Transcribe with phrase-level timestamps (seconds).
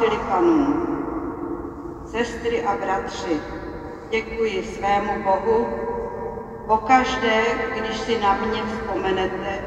[0.00, 0.86] Pavla Filipanů.
[2.06, 3.40] Sestry a bratři,
[4.10, 5.66] děkuji svému Bohu
[6.66, 7.42] pokaždé,
[7.74, 9.64] když si na mě vzpomenete,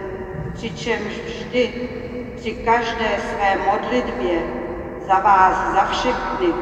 [0.54, 1.90] přičemž vždy
[2.36, 4.44] při každé své modlitbě
[5.08, 6.54] za vás, za všechny,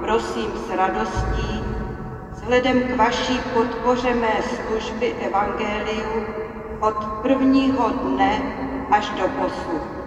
[0.00, 1.62] prosím s radostí,
[2.32, 6.26] vzhledem k vaší podpoře mé služby Evangeliu
[6.80, 8.42] od prvního dne
[8.90, 9.97] až do posud.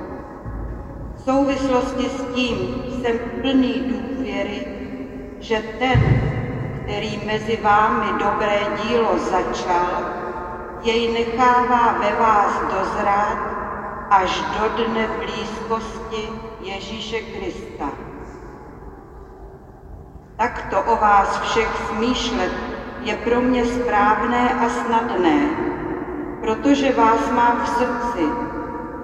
[1.25, 4.65] Souvislosti s tím jsem plný důvěry,
[5.39, 6.21] že ten,
[6.83, 10.05] který mezi vámi dobré dílo začal,
[10.81, 13.37] jej nechává ve vás dozrát
[14.09, 16.29] až do dne blízkosti
[16.61, 17.89] Ježíše Krista.
[20.37, 22.51] Takto o vás všech smýšlet
[23.01, 25.49] je pro mě správné a snadné,
[26.41, 28.25] protože vás mám v srdci,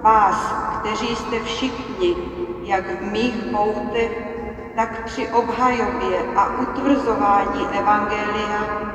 [0.02, 2.16] vás, kteří jste všichni,
[2.62, 4.10] jak v mých poutech,
[4.76, 8.90] tak při obhajobě a utvrzování Evangelia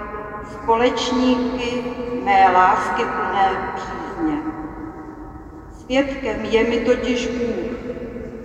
[0.54, 1.84] společníky
[2.24, 4.38] mé lásky plné přízně.
[5.72, 7.78] Svědkem je mi totiž Bůh,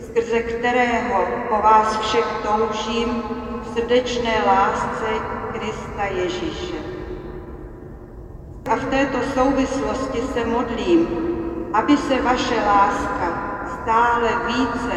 [0.06, 3.22] skrze kterého po vás všech toužím
[3.62, 5.06] v srdečné lásce
[5.52, 6.76] Krista Ježíše.
[8.70, 11.08] A v této souvislosti se modlím,
[11.72, 13.37] aby se vaše láska
[13.88, 14.96] stále více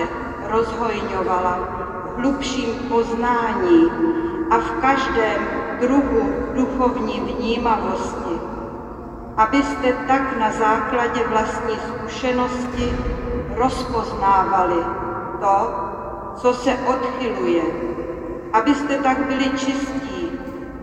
[0.52, 1.56] rozhojňovala
[2.04, 3.88] v hlubším poznání
[4.50, 5.40] a v každém
[5.80, 8.36] druhu duchovní vnímavosti,
[9.38, 12.96] abyste tak na základě vlastní zkušenosti
[13.56, 14.84] rozpoznávali
[15.40, 15.56] to,
[16.36, 17.64] co se odchyluje,
[18.54, 20.32] abyste tak byli čistí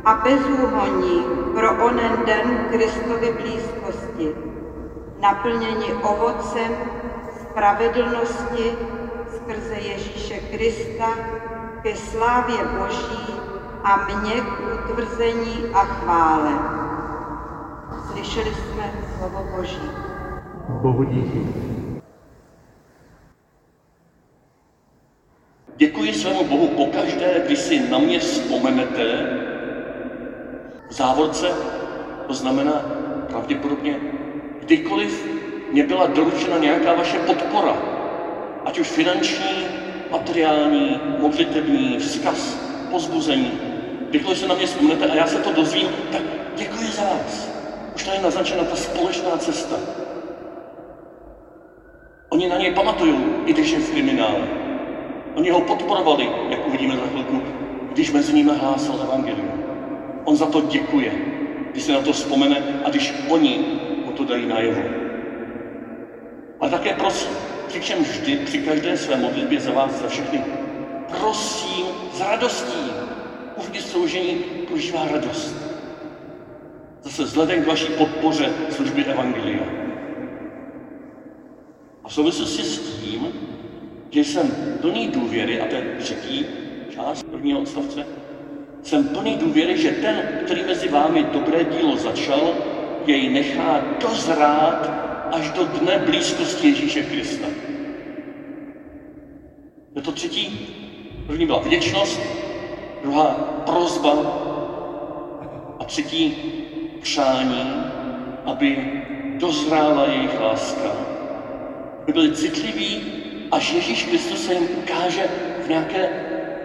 [0.05, 4.33] a bezúhonní pro onen den Kristovy blízkosti,
[5.21, 6.73] naplněni ovocem
[7.59, 8.65] spravedlnosti
[9.35, 11.11] skrze Ježíše Krista
[11.83, 13.35] ke slávě Boží
[13.85, 16.53] a mě k utvrzení a chvále.
[18.13, 19.91] Slyšeli jsme slovo Boží.
[20.69, 21.47] Bohu díky.
[25.77, 29.05] Děkuji svému Bohu pokaždé, když si na mě vzpomenete.
[30.89, 31.49] V závorce
[32.27, 32.73] to znamená
[33.29, 34.01] pravděpodobně
[34.61, 35.38] kdykoliv
[35.73, 37.77] mě byla doručena nějaká vaše podpora,
[38.65, 39.67] ať už finanční,
[40.11, 42.59] materiální, modlitební, vzkaz,
[42.91, 43.53] pozbuzení.
[44.11, 46.23] Kdykoliv se na mě vzpomnete a já se to dozvím, tak
[46.57, 47.51] děkuji za vás.
[47.97, 49.77] Už tady je naznačena ta společná cesta.
[52.29, 53.15] Oni na něj pamatují,
[53.47, 54.49] i když je v kriminále.
[55.35, 57.43] Oni ho podporovali, jak uvidíme za chvilku,
[57.93, 59.65] když mezi nimi hlásal evangelium.
[60.25, 61.13] On za to děkuje,
[61.71, 63.59] když se na to vzpomene a když oni
[64.05, 64.98] mu to dají najevo.
[66.61, 67.31] Ale také prosím,
[67.69, 70.45] přičem vždy při každé své modlitbě za vás, za všechny,
[71.21, 72.91] prosím s radostí.
[73.57, 74.35] Uvnitř soužení
[74.69, 75.57] prožívá radost.
[77.03, 79.63] Zase vzhledem k vaší podpoře služby Evangelia.
[82.05, 83.33] A v souvislosti s tím,
[84.11, 86.47] že jsem plný důvěry, a to je třetí
[86.91, 88.07] část prvního odstavce,
[88.83, 92.55] jsem plný důvěry, že ten, který mezi vámi dobré dílo začal,
[93.07, 97.47] jej nechá dozrát až do dne blízkosti Ježíše Krista.
[99.97, 100.59] Je to třetí.
[101.27, 102.21] První byla vděčnost,
[103.03, 103.27] druhá
[103.67, 104.11] prozba
[105.81, 106.37] a třetí
[107.01, 107.83] přání,
[108.45, 108.91] aby
[109.39, 110.91] dozrála jejich láska.
[112.03, 113.03] Aby byli citliví,
[113.51, 115.29] až Ježíš Kristus se jim ukáže
[115.65, 116.09] v nějaké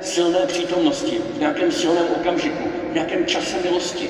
[0.02, 4.10] silné přítomnosti, v nějakém silném okamžiku, v nějakém čase milosti.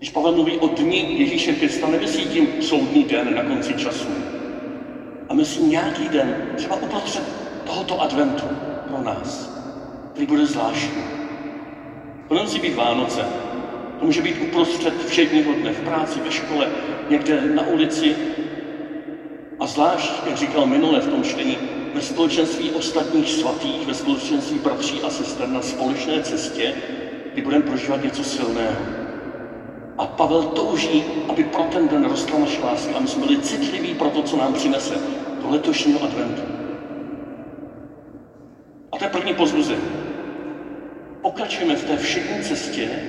[0.00, 4.08] Když Pavel mluví o dni Ježíše Krista, nemyslí tím soudní den na konci času.
[5.28, 7.22] A myslí nějaký den, třeba uprostřed
[7.66, 8.44] tohoto adventu
[8.88, 9.50] pro nás,
[10.12, 11.02] který bude zvláštní.
[12.28, 13.24] To nemusí být Vánoce,
[13.98, 16.68] to může být uprostřed všedního dne, v práci, ve škole,
[17.10, 18.16] někde na ulici.
[19.58, 21.58] A zvlášť, jak říkal minule v tom čtení,
[21.94, 26.74] ve společenství ostatních svatých, ve společenství bratří a sester na společné cestě,
[27.32, 29.09] kdy budeme prožívat něco silného.
[30.00, 33.94] A Pavel touží, aby pro ten den rostla naše láska a my jsme byli citliví
[33.94, 35.00] pro to, co nám přinese
[35.38, 36.42] do letošního adventu.
[38.92, 39.90] A to je první pozbuzení.
[41.20, 43.02] Pokračujeme v té všední cestě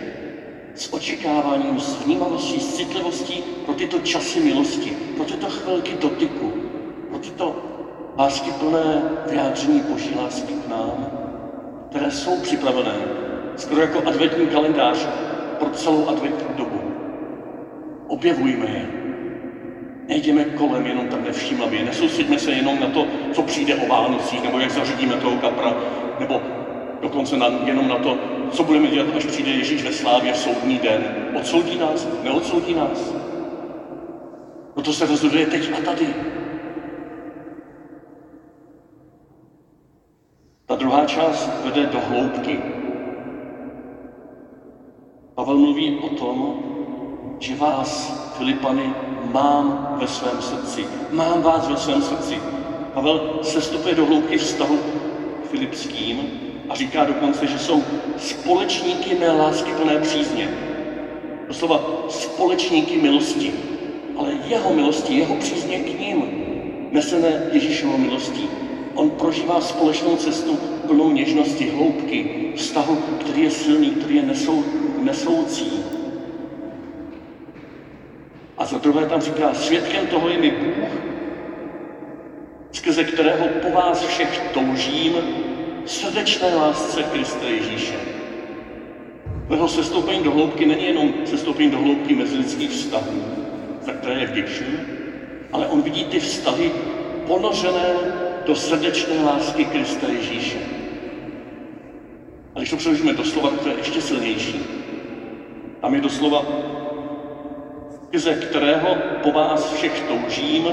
[0.73, 6.53] s očekáváním, s vnímavostí, s citlivostí pro tyto časy milosti, pro tyto chvilky dotyku,
[7.07, 7.55] pro tyto
[8.17, 11.09] lásky plné vyjádření Boží lásky k nám,
[11.89, 13.07] které jsou připravené
[13.55, 15.07] skoro jako adventní kalendář
[15.57, 16.70] pro celou adventní dobu.
[18.11, 18.85] Objevujme je.
[20.07, 24.59] Nejdeme kolem jenom tak nevšímavě, nesoustředíme se jenom na to, co přijde o Vánocích, nebo
[24.59, 25.75] jak zařídíme toho kapra,
[26.19, 26.41] nebo
[27.01, 28.17] dokonce na, jenom na to,
[28.51, 31.05] co budeme dělat, až přijde Ježíš ve slávě v soudní den.
[31.33, 32.07] Odsoudí nás?
[32.23, 33.15] Neodsoudí nás?
[34.75, 36.15] No to se rozhoduje teď a tady.
[40.65, 42.59] Ta druhá část vede do hloubky.
[45.35, 46.55] Pavel mluví o tom,
[47.41, 48.93] že vás, Filipany,
[49.33, 50.85] mám ve svém srdci.
[51.11, 52.39] Mám vás ve svém srdci.
[52.93, 54.79] Pavel se stupuje do hloubky vztahu
[55.51, 56.19] Filipským
[56.69, 57.83] a říká dokonce, že jsou
[58.17, 60.49] společníky mé lásky plné přízně.
[61.47, 63.53] Doslova společníky milosti.
[64.17, 66.23] Ale jeho milosti, jeho přízně k ním,
[66.91, 68.49] nesené Ježíšovou milostí.
[68.93, 74.63] On prožívá společnou cestu plnou něžnosti, hloubky, vztahu, který je silný, který je nesou,
[74.99, 76.00] nesoucí.
[78.61, 80.89] A za druhé tam říká, svědkem toho je mi Bůh,
[82.71, 85.13] skrze kterého po vás všech toužím
[85.85, 87.95] srdečné lásce Krista Ježíše.
[89.49, 93.23] Jeho sestoupení do hloubky není jenom sestoupení do hloubky mezilidských vztahů,
[93.81, 94.79] za které je vděčný,
[95.51, 96.71] ale on vidí ty vztahy
[97.27, 97.95] ponořené
[98.45, 100.59] do srdečné lásky Krista Ježíše.
[102.55, 104.59] A když to přeložíme do slova, to je ještě silnější.
[105.81, 106.45] Tam je doslova,
[108.13, 110.63] ze kterého po vás všech toužím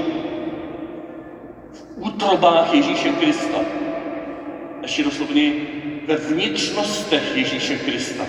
[1.73, 3.59] v útrobách Ježíše Krista.
[4.83, 5.53] Ještě doslovně
[6.07, 8.25] ve vnitřnostech Ježíše Krista.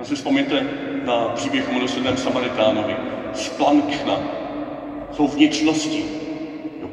[0.00, 0.66] A si vzpomněte
[1.04, 2.96] na příběh o milosrdném Samaritánovi.
[3.34, 4.20] Splankna
[5.12, 6.04] jsou vnitřnosti.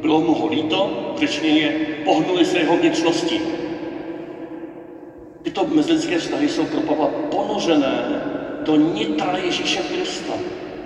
[0.01, 1.13] Bylo mu ho líto,
[1.43, 1.71] je
[2.05, 3.41] pohnuli se jeho vnitřnosti.
[5.41, 8.21] Tyto mezilidské vztahy jsou pro Pavla ponořené
[8.63, 10.33] do nitra Ježíše Krista,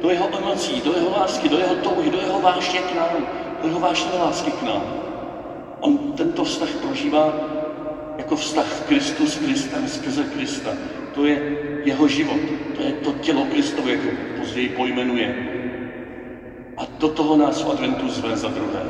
[0.01, 3.28] do jeho emocí, do jeho lásky, do jeho touhy, do jeho vášně k nám,
[3.62, 4.84] do jeho vášně lásky k nám.
[5.80, 7.34] On tento vztah prožívá
[8.18, 10.69] jako vztah v Kristu s Kristem, skrze Krista.
[11.13, 12.40] To je jeho život,
[12.75, 15.36] to je to tělo Kristovo, jak ho později pojmenuje.
[16.78, 18.84] A do toho nás v adventu zve za druhé.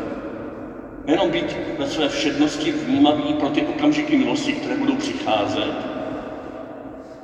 [1.06, 5.74] Nejenom být ve své všednosti vnímavý pro ty okamžiky milosti, které budou přicházet,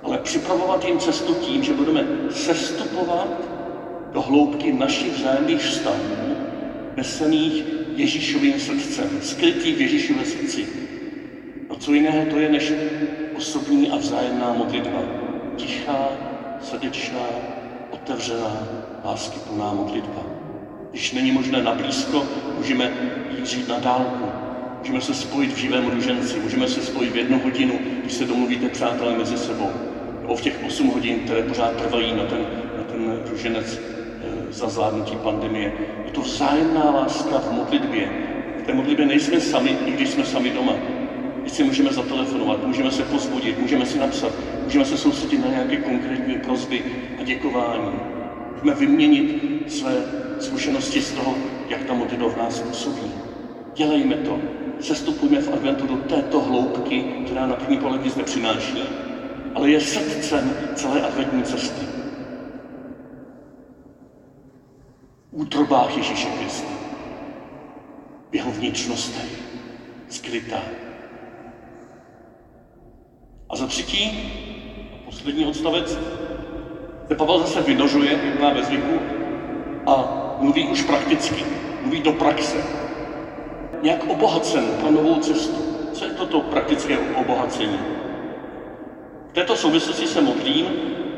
[0.03, 3.54] ale připravovat jim cestu tím, že budeme sestupovat
[4.15, 6.35] do hloubky našich vzájemných vztahů,
[6.97, 7.63] nesených
[7.95, 10.67] Ježíšovým srdcem, skrytý v Ježíšově srdci.
[11.69, 12.73] A co jiného to je než
[13.35, 14.99] osobní a vzájemná modlitba.
[15.55, 16.09] Tichá,
[16.61, 17.27] srdečná,
[17.91, 18.67] otevřená,
[19.05, 20.21] láskyplná modlitba.
[20.91, 22.25] Když není možné na blízko,
[22.57, 22.91] můžeme
[23.37, 24.25] jít žít na dálku.
[24.79, 28.69] Můžeme se spojit v živém ruženci, můžeme se spojit v jednu hodinu, když se domluvíte
[28.69, 29.71] přátelé mezi sebou.
[30.21, 32.45] Nebo v těch 8 hodin, které pořád trvají na ten,
[32.77, 33.94] na ten ruženec
[34.55, 35.73] za zvládnutí pandemie.
[36.05, 38.09] Je to vzájemná láska v modlitbě.
[38.59, 40.73] V té modlitbě nejsme sami, i když jsme sami doma.
[41.47, 44.31] Si můžeme zatelefonovat, můžeme se pozbudit, můžeme si napsat,
[44.63, 46.83] můžeme se soustředit na nějaké konkrétní prozby
[47.19, 47.91] a děkování.
[48.51, 49.93] Můžeme vyměnit své
[50.39, 51.35] zkušenosti z toho,
[51.69, 53.11] jak ta modlitba v nás působí.
[53.75, 54.39] Dělejme to.
[54.79, 58.79] Sestupujme v adventu do této hloubky, která na první pohled nic nepřináší,
[59.55, 61.94] ale je srdcem celé adventní cesty.
[65.35, 66.73] Útrobách Ježíše Krista.
[68.31, 69.39] V jeho vnitřnostech.
[70.09, 70.61] Skrytá.
[73.49, 74.31] A za třetí,
[75.05, 75.99] poslední odstavec,
[77.07, 78.99] se Pavel zase vynožuje, má ve zvyku,
[79.87, 81.45] a mluví už prakticky,
[81.81, 82.57] mluví do praxe.
[83.81, 85.55] Nějak obohacen pro novou cestu.
[85.93, 87.79] Co je toto praktické obohacení?
[89.29, 90.65] V této souvislosti se modlím,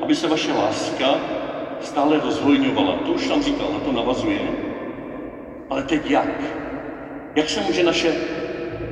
[0.02, 1.20] aby se vaše láska
[1.82, 2.94] stále rozhojňovala.
[3.06, 4.40] To už tam říkal, na to navazuje.
[5.70, 6.44] Ale teď jak?
[7.36, 8.16] Jak se může naše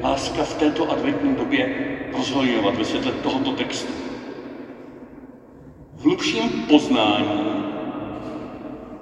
[0.03, 1.69] láska v této adventní době
[2.17, 3.93] rozhojňovat ve světle tohoto textu?
[5.93, 7.55] V hlubším poznání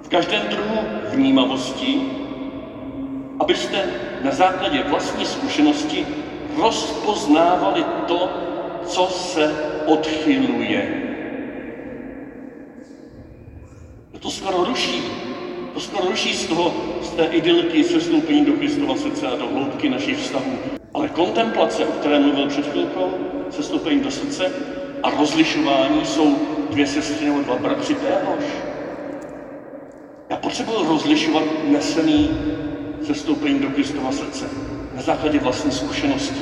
[0.02, 0.78] v každém druhu
[1.12, 2.00] vnímavosti,
[3.40, 3.86] abyste
[4.22, 6.06] na základě vlastní zkušenosti
[6.56, 8.28] rozpoznávali to,
[8.86, 9.54] co se
[9.86, 11.13] odchyluje.
[14.24, 15.02] To skoro ruší.
[15.74, 19.88] To skoro ruší z toho, z té idylky sestoupení do Kristova srdce a do hloubky
[19.88, 20.58] našich vztahů.
[20.94, 23.10] Ale kontemplace, o které mluvil před chvilkou,
[23.50, 24.52] sestoupení do srdce
[25.02, 26.36] a rozlišování jsou
[26.70, 28.44] dvě sestry nebo dva bratři téhož.
[30.30, 32.30] Já potřebuji rozlišovat nesený
[33.02, 34.50] sestoupením do Kristova srdce
[34.94, 36.40] na základě vlastní zkušenosti.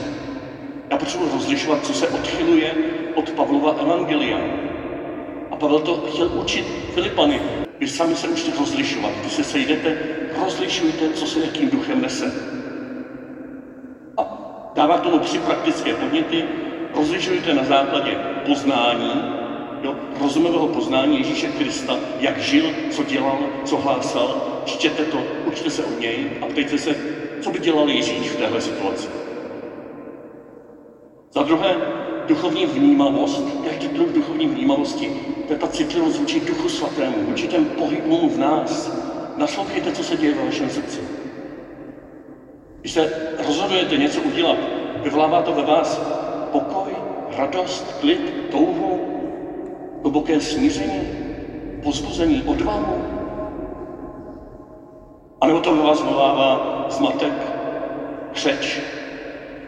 [0.91, 2.75] Já potřebuji rozlišovat, co se odchyluje
[3.15, 4.39] od Pavlova evangelia.
[5.51, 7.41] A Pavel to chtěl učit Filipany.
[7.83, 9.13] Vy sami se učte rozlišovat.
[9.21, 9.97] Když se sejdete,
[10.45, 12.33] rozlišujte, co se jakým duchem nese.
[14.17, 14.25] A
[14.75, 16.45] dává k tomu tři praktické podněty.
[16.95, 19.25] Rozlišujte na základě poznání,
[19.83, 24.63] jo, rozumového poznání Ježíše Krista, jak žil, co dělal, co hlásal.
[24.65, 26.97] Čtěte to, učte se od něj a ptejte se,
[27.41, 29.09] co by dělal Ježíš v téhle situaci.
[31.33, 31.77] Za druhé,
[32.27, 35.11] duchovní vnímavost, každý druh duchovní vnímavosti,
[35.47, 38.93] to je ta citlivost vůči duchu svatému, vůči těm pohybům v nás.
[39.37, 41.01] Naslouchejte, co se děje v vašem srdci.
[42.81, 43.11] Když se
[43.47, 44.59] rozhodujete něco udělat,
[45.03, 46.01] vyvolává to ve vás
[46.53, 46.97] pokoj,
[47.37, 49.01] radost, klid, touhu,
[50.03, 51.09] hluboké smíření,
[51.83, 53.03] pozbuzení, odvahu.
[55.41, 57.33] A nebo to ve vás vyvolává zmatek,
[58.33, 58.81] křeč,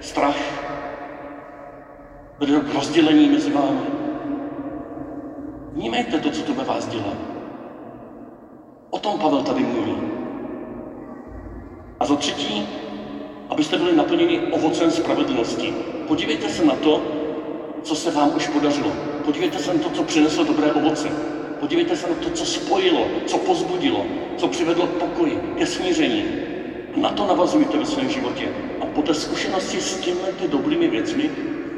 [0.00, 0.63] strach,
[2.44, 3.80] vede k rozdělení mezi vámi.
[5.72, 7.12] Vnímejte to, co to ve vás dělá.
[8.90, 9.96] O tom Pavel tady mluví.
[12.00, 12.66] A za třetí,
[13.48, 15.72] abyste byli naplněni ovocem spravedlnosti.
[16.08, 17.00] Podívejte se na to,
[17.82, 18.92] co se vám už podařilo.
[19.24, 21.08] Podívejte se na to, co přineslo dobré ovoce.
[21.60, 26.24] Podívejte se na to, co spojilo, co pozbudilo, co přivedlo k pokoji, ke smíření.
[26.96, 28.52] Na to navazujte ve svém životě.
[28.80, 31.30] A po té zkušenosti s těmhle dobrými věcmi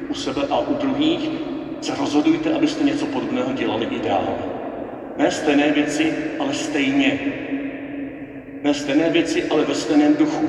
[0.08, 1.30] u sebe a u druhých,
[1.80, 4.38] se rozhodujte, abyste něco podobného dělali i dál.
[5.16, 7.20] Ne stejné věci, ale stejně.
[8.62, 10.48] Ne stejné věci, ale ve stejném duchu.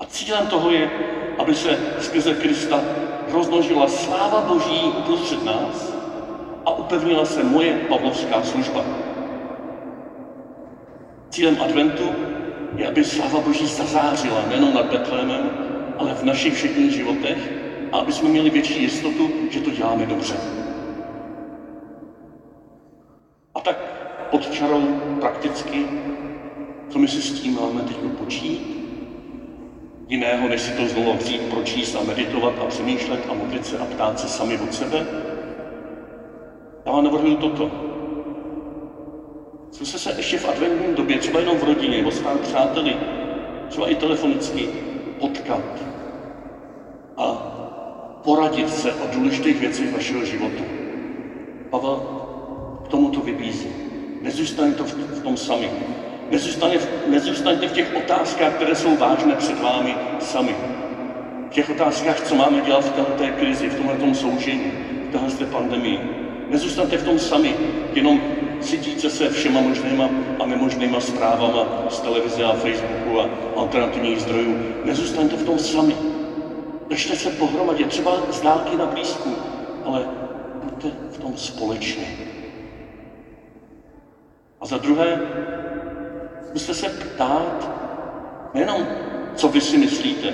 [0.00, 0.90] A cílem toho je,
[1.38, 2.80] aby se skrze Krista
[3.32, 5.94] rozmnožila sláva Boží uprostřed nás
[6.66, 8.84] a upevnila se moje pavlovská služba.
[11.30, 12.33] Cílem adventu
[12.76, 15.50] je, aby sláva Boží zazářila nejenom nad Betlémem,
[15.98, 17.52] ale v našich všedních životech
[17.92, 20.34] a aby jsme měli větší jistotu, že to děláme dobře.
[23.54, 23.76] A tak
[24.30, 25.86] pod čarou prakticky,
[26.88, 28.74] co my si s tím máme teď počít,
[30.08, 33.86] jiného, než si to znovu vzít, pročíst a meditovat a přemýšlet a modlit se a
[33.86, 35.06] ptát se sami od sebe.
[36.86, 37.93] Já vám navrhuju toto.
[39.74, 42.96] Zkuste se ještě v adventní době, třeba jenom v rodině, nebo s přáteli,
[43.68, 44.68] třeba i telefonicky,
[45.18, 45.60] potkat
[47.16, 47.32] a
[48.24, 50.64] poradit se o důležitých věcech vašeho života.
[51.70, 52.02] Pavel
[52.84, 53.68] k tomuto vybízí.
[54.22, 55.70] Nezůstaňte v, v tom sami.
[56.30, 60.54] Nezůstaňte, nezůstaňte v těch otázkách, které jsou vážné před vámi sami.
[61.50, 64.72] V těch otázkách, co máme dělat v této krizi, v tomhle soužení,
[65.08, 66.00] v téhle pandemii.
[66.48, 67.54] Nezůstaňte v tom sami,
[67.94, 68.20] jenom
[68.60, 74.56] cítíte se všema možnýma a nemožnýma zprávama z televize a Facebooku a alternativních zdrojů.
[74.84, 75.96] Nezůstaňte v tom sami.
[76.88, 79.36] Držte se pohromadě, třeba z dálky na blízku,
[79.84, 80.06] ale
[80.62, 82.08] buďte v tom společně.
[84.60, 85.20] A za druhé,
[86.48, 87.70] zkuste se ptát,
[88.54, 88.86] nejenom,
[89.34, 90.32] co vy si myslíte,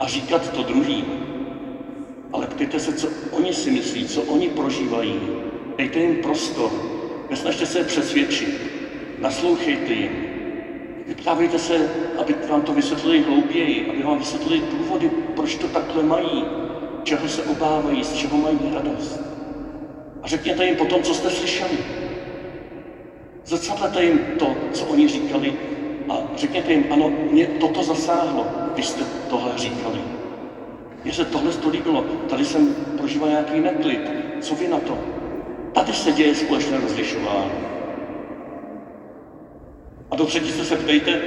[0.00, 1.04] a říkat to druhým,
[2.32, 5.20] ale ptejte se, co oni si myslí, co oni prožívají.
[5.76, 6.70] Dejte jim prostor,
[7.30, 8.70] Nesnažte se přesvědčit,
[9.20, 10.10] naslouchejte jim.
[11.06, 16.44] Vyptávejte se, aby vám to vysvětlili hlouběji, aby vám vysvětlili důvody, proč to takhle mají,
[17.04, 19.20] čeho se obávají, z čeho mají radost.
[20.22, 21.78] A řekněte jim potom, co jste slyšeli.
[23.44, 25.54] Zrcadlete jim to, co oni říkali
[26.08, 29.98] a řekněte jim, ano, mě toto zasáhlo, když jste tohle říkali.
[31.04, 34.00] Mně se tohle to líbilo, tady jsem prožíval nějaký neklid,
[34.40, 35.17] co vy na to?
[35.72, 37.50] Tady se děje společné rozlišování.
[40.10, 41.18] A do třetí se ptejte,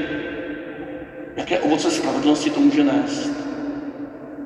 [1.35, 3.31] jaké ovoce spravedlnosti to může nést.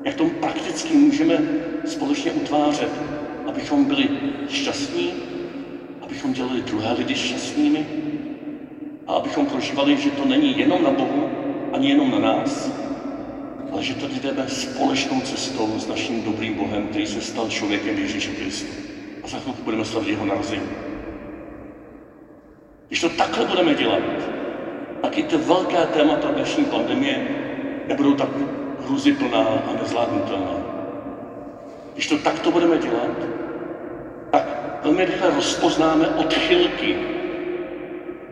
[0.04, 1.42] Jak to prakticky můžeme
[1.84, 2.90] společně utvářet,
[3.46, 4.08] abychom byli
[4.48, 5.14] šťastní,
[6.00, 7.86] abychom dělali druhé lidi šťastnými
[9.06, 11.28] a abychom prožívali, že to není jenom na Bohu,
[11.72, 12.70] ani jenom na nás,
[13.72, 18.32] ale že to jdeme společnou cestou s naším dobrým Bohem, který se stal člověkem Ježíše
[18.32, 18.85] Kristu a
[19.26, 20.68] za chvilku budeme slavit jeho narození.
[22.88, 24.02] Když to takhle budeme dělat,
[25.02, 27.28] tak i ty velké témata dnešní pandemie
[27.88, 28.28] nebudou tak
[28.80, 30.56] hruziplná a nezvládnutelná.
[31.94, 33.16] Když to takto budeme dělat,
[34.30, 36.96] tak velmi rychle rozpoznáme odchylky,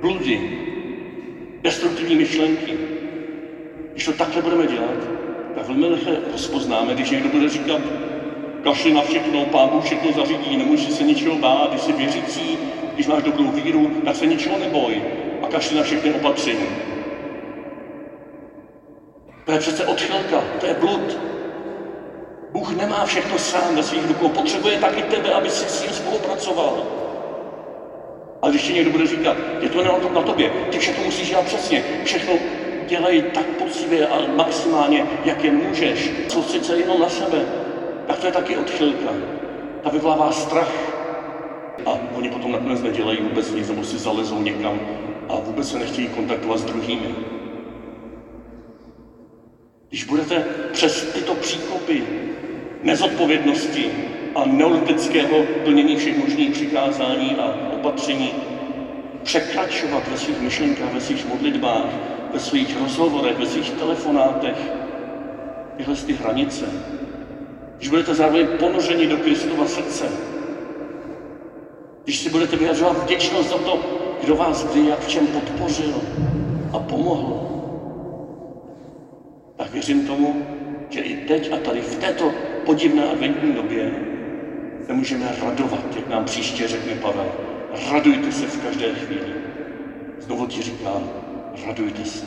[0.01, 0.59] bludy,
[1.63, 2.79] destruktivní myšlenky.
[3.93, 4.99] Když to takhle budeme dělat,
[5.55, 7.81] tak velmi rychle rozpoznáme, když někdo bude říkat,
[8.65, 12.59] kašli na všechno, pán Bůh všechno zařídí, nemůžeš se ničeho bát, když jsi věřící,
[12.95, 15.03] když máš dobrou víru, tak se ničeho neboj
[15.43, 16.67] a kašli na všechny opatření.
[19.45, 21.19] To je přece odchylka, to je blud.
[22.53, 26.85] Bůh nemá všechno sám ve svých rukou, potřebuje taky tebe, aby si s ním spolupracoval.
[28.43, 31.45] A když ti někdo bude říkat, je to na, na tobě, ty všechno musíš dělat
[31.45, 32.39] přesně, všechno
[32.87, 37.64] dělej tak poctivě a maximálně, jak je můžeš, soustřed se jenom na sebe,
[38.07, 39.11] tak to je taky odchylka.
[39.83, 40.73] Ta vyvolává strach.
[41.87, 44.81] A oni potom nakonec nedělají vůbec nic, nebo si zalezou někam
[45.29, 47.15] a vůbec se nechtějí kontaktovat s druhými.
[49.89, 52.03] Když budete přes tyto příkopy
[52.83, 53.91] nezodpovědnosti
[54.35, 58.33] a neolitického plnění všech možných přikázání a opatření
[59.23, 61.89] překračovat ve svých myšlenkách, ve svých modlitbách,
[62.33, 64.57] ve svých rozhovorech, ve svých telefonátech
[65.77, 66.67] tyhle ty hranice,
[67.77, 70.09] když budete zároveň ponořeni do Kristova srdce,
[72.05, 73.79] když si budete vyjadřovat vděčnost za to,
[74.25, 76.03] kdo vás kdy jak v čem podpořil
[76.73, 77.51] a pomohl,
[79.57, 80.43] tak věřím tomu,
[80.91, 82.33] že i teď a tady v této
[82.65, 83.93] podivné adventní době
[84.87, 87.33] se můžeme radovat, jak nám příště řekne Pavel.
[87.91, 89.35] Radujte se v každé chvíli.
[90.19, 91.11] Znovu ti říkám,
[91.67, 92.25] radujte se.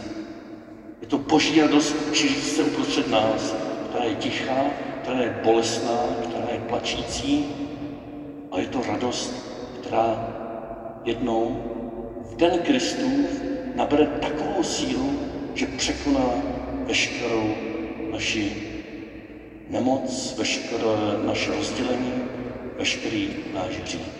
[1.01, 3.55] Je to boží radost šíří se uprostřed nás,
[3.89, 4.65] která je tichá,
[5.07, 7.45] která je bolestná, která je plačící,
[8.51, 9.33] a je to radost,
[9.79, 10.33] která
[11.05, 11.63] jednou
[12.31, 13.41] v den Kristův
[13.75, 15.19] nabere takovou sílu,
[15.53, 16.29] že překoná
[16.85, 17.55] veškerou
[18.11, 18.51] naši
[19.69, 22.13] nemoc, veškeré naše rozdělení,
[22.77, 24.11] veškerý náš hřích.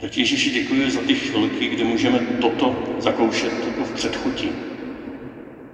[0.00, 4.50] Teď Ježíši děkuji za ty chvilky, kdy můžeme toto zakoušet jako v předchutí.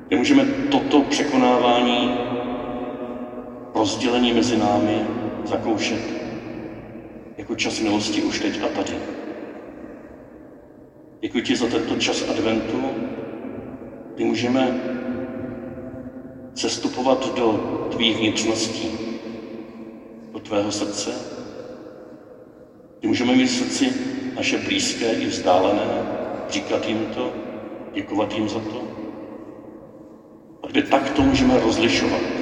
[0.09, 2.26] Kde můžeme toto překonávání
[3.77, 5.05] rozdělení mezi námi
[5.45, 6.01] zakoušet
[7.37, 8.99] jako čas milosti už teď a tady.
[11.21, 12.95] Děkuji ti za tento čas adventu,
[14.15, 14.73] kdy můžeme
[16.55, 17.53] sestupovat do
[17.91, 18.91] tvých vnitřností,
[20.33, 21.15] do tvého srdce,
[22.99, 23.93] kdy můžeme mít srdci
[24.37, 25.89] naše blízké i vzdálené,
[26.51, 27.33] říkat jim to,
[27.95, 28.83] děkovat jim za to.
[30.63, 32.36] A kde takto můžeme rozlišovat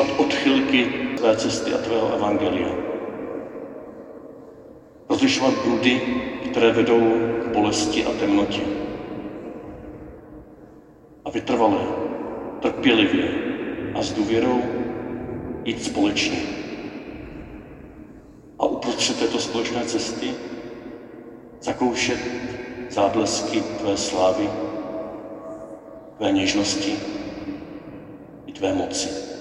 [0.00, 0.86] rozlišovat odchylky
[1.16, 2.68] tvé cesty a tvého evangelia.
[5.08, 6.00] Rozlišovat bludy,
[6.50, 7.00] které vedou
[7.44, 8.62] k bolesti a temnotě.
[11.24, 11.84] A vytrvalé,
[12.60, 13.28] trpělivě
[13.94, 14.62] a s důvěrou
[15.64, 16.40] jít společně.
[18.58, 20.34] A uprostřed této společné cesty
[21.60, 22.18] zakoušet
[22.90, 24.48] záblesky tvé slávy,
[26.16, 26.96] tvé něžnosti
[28.46, 29.39] i tvé moci.